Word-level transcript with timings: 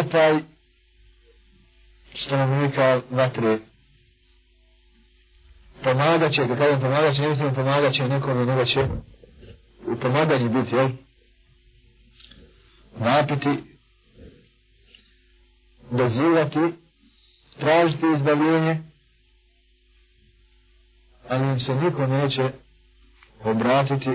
vapaj 0.00 0.40
stanovnika 2.14 3.00
vatre. 3.10 3.58
Pomagat 5.84 6.32
će, 6.32 6.48
kad 6.48 6.58
kažem 6.58 6.80
pomagat 6.80 7.14
će, 7.14 7.22
ne 7.22 7.28
mislim 7.28 7.54
pomagat 7.54 7.92
će 7.92 8.08
nekom, 8.08 8.46
nego 8.46 8.64
će 8.64 8.88
u 9.86 9.96
pomaganju 10.00 10.48
biti, 10.48 10.76
jel? 10.76 10.88
Napiti, 12.98 13.50
dozivati, 15.90 16.60
tražiti 17.58 18.06
izbavljenje, 18.14 18.82
ali 21.28 21.44
im 21.44 21.58
se 21.58 21.74
niko 21.74 22.06
neće 22.06 22.52
obratiti 23.44 24.10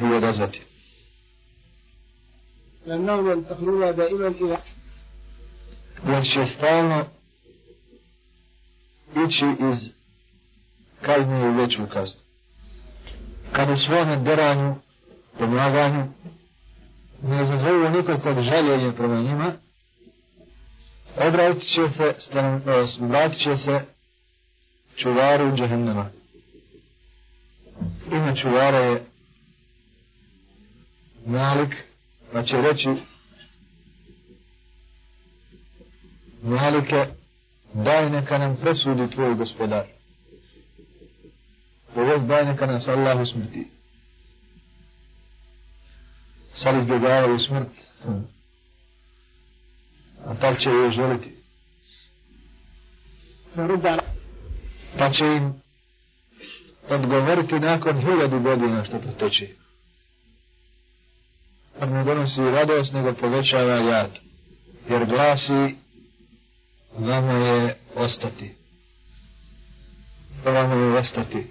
i 0.00 0.04
odazvati. 0.04 0.69
لأنهم 2.85 3.31
ينتقلون 3.31 3.95
دائما 3.95 4.27
إلى 4.27 4.57
Jer 6.07 6.23
će 6.23 6.45
stalno 6.45 7.05
ići 9.27 9.45
iz 9.71 9.89
kazne 11.01 11.49
u 11.49 11.53
veću 11.53 11.81
kaznu. 11.93 12.21
Kad 13.51 13.69
u 13.69 13.77
svome 13.77 14.15
deranju, 14.17 14.75
pomaganju, 15.39 16.07
ne 17.21 17.45
zazovu 17.45 17.89
nikakvog 17.89 18.41
žaljenja 18.41 18.91
prema 18.91 19.21
njima, 19.21 19.53
obratit 21.17 21.63
će 21.63 21.89
se, 21.89 22.15
obratit 23.01 23.39
će 23.39 23.57
se 23.57 23.81
čuvaru 24.95 25.55
džehennema. 25.55 26.09
Ime 28.11 28.35
čuvara 28.35 28.79
je 28.79 29.05
Malik, 31.25 31.75
pa 32.32 32.42
će 32.42 32.56
reći 32.56 32.88
Malike, 36.42 37.06
daj 37.74 38.10
neka 38.10 38.38
nam 38.38 38.56
presudi 38.56 39.10
tvoj 39.10 39.34
gospodar. 39.34 39.86
Povez 41.94 42.22
daj 42.26 42.44
neka 42.44 42.66
nas 42.66 42.88
Allah 42.88 43.20
usmrti. 43.20 43.66
Sad 46.54 46.76
izbjegavaju 46.76 47.38
smrt. 47.38 47.68
A 50.26 50.34
tak 50.40 50.58
će 50.58 50.70
joj 50.70 50.90
želiti. 50.90 51.34
Pa 54.98 55.10
će 55.10 55.26
im 55.26 55.62
odgovoriti 56.88 57.60
nakon 57.60 58.00
hiljadu 58.00 58.40
godina 58.40 58.84
što 58.84 58.98
proteče. 58.98 59.48
Pa 61.80 61.86
ne 61.86 62.04
donosi 62.04 62.42
radost, 62.42 62.94
nego 62.94 63.12
povećava 63.12 63.74
jad. 63.74 64.10
Jer 64.88 65.06
glasi 65.06 65.76
vama 66.98 67.32
je 67.32 67.76
ostati. 67.96 68.54
Vama 70.44 70.74
je 70.74 70.98
ostati. 70.98 71.46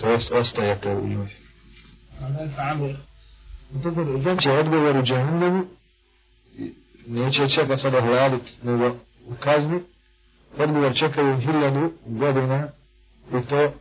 To 0.00 0.10
jest 0.10 0.32
ostajete 0.32 0.96
u 0.96 1.08
njoj. 1.08 1.28
Će 4.40 4.50
odgovor 4.50 4.96
u 4.96 5.02
džahnemu, 5.02 5.64
neće 7.06 7.48
čeka 7.48 7.76
sada 7.76 8.00
hladit, 8.00 8.56
nego 8.62 8.96
u 9.26 9.34
kazni, 9.40 9.80
odgovor 10.58 10.94
čekaju 10.94 11.40
hiljadu 11.40 11.92
godina 12.06 12.68
i 13.32 13.46
to 13.48 13.72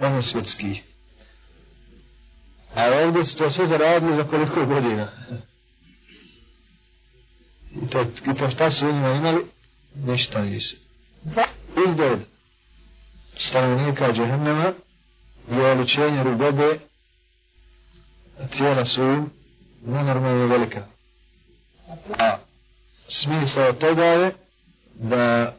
ono 0.00 0.22
svjetskih. 0.22 0.89
A 2.74 3.04
ovdje 3.04 3.24
su 3.24 3.36
to 3.36 3.50
sve 3.50 3.66
zaradili 3.66 4.14
za 4.14 4.24
koliko 4.24 4.66
godina. 4.66 5.08
I 7.82 7.88
to, 7.88 8.02
i 8.02 8.34
to 8.38 8.50
šta 8.50 8.70
su 8.70 8.86
njima 8.86 9.12
imali? 9.12 9.46
ništa 9.94 10.42
nisu. 10.42 10.76
Izgled 11.88 12.20
stanovnika 13.36 14.12
džehennema 14.12 14.72
je 15.50 15.70
oličenje 15.70 16.22
rugobe, 16.22 16.78
a 18.78 18.84
su 18.84 19.02
im 19.02 19.30
nenormalno 19.86 20.46
velika. 20.46 20.86
A 22.18 22.36
smisao 23.08 23.72
toga 23.72 24.04
je 24.04 24.32
da 24.94 25.56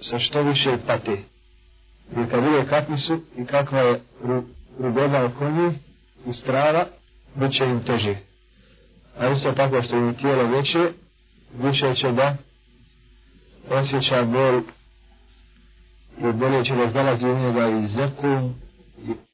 se 0.00 0.18
što 0.18 0.42
više 0.42 0.78
pati. 0.86 1.24
Jer 2.16 2.30
kad 2.30 2.44
vide 2.44 2.66
kakvi 2.68 2.96
su 2.96 3.20
i 3.36 3.46
kakva 3.46 3.80
je 3.80 4.00
rugoba 4.78 5.24
oko 5.24 5.50
njih 5.50 5.89
i 6.30 6.32
strava, 6.32 6.86
bit 7.34 7.52
će 7.52 7.64
im 7.64 7.84
teže. 7.84 8.16
A 9.18 9.28
isto 9.28 9.52
tako 9.52 9.82
što 9.82 9.96
im 9.96 10.14
tijelo 10.14 10.46
veće, 10.46 10.92
više 11.62 11.94
će 11.94 12.12
da 12.12 12.36
osjeća 13.70 14.24
bol 14.24 14.60
i 16.18 16.32
bolje 16.32 16.64
će 16.64 16.74
da 16.76 16.88
znalazi 16.88 17.28
u 17.28 17.38
njega 17.38 17.68
i 17.68 17.86
zekum 17.86 18.54
i 18.98 19.29